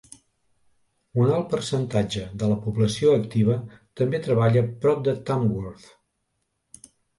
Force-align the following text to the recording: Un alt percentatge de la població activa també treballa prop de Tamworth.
Un 1.23 1.33
alt 1.35 1.51
percentatge 1.51 2.23
de 2.45 2.47
la 2.53 2.57
població 2.63 3.13
activa 3.19 3.59
també 4.03 4.23
treballa 4.29 4.67
prop 4.87 5.07
de 5.11 5.17
Tamworth. 5.31 6.85